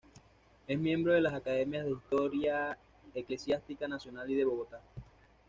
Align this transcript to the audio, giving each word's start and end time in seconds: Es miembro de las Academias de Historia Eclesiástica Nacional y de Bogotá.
Es 0.67 0.79
miembro 0.79 1.13
de 1.13 1.21
las 1.21 1.35
Academias 1.35 1.85
de 1.85 1.91
Historia 1.91 2.75
Eclesiástica 3.13 3.87
Nacional 3.87 4.31
y 4.31 4.35
de 4.35 4.45
Bogotá. 4.45 4.81